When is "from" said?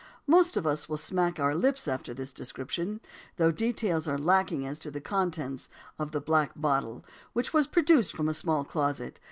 8.15-8.27